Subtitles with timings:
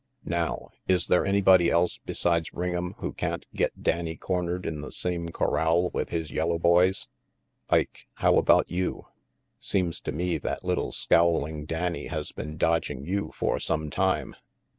[0.25, 5.29] Now, is there anybody else besides Ring'em who can't get Danny cornered in the same
[5.29, 7.07] corral with his yellow boys?
[7.69, 9.05] Ike, how about you?
[9.59, 14.35] Seems to me that little scowling Danny has been dodging you for some time.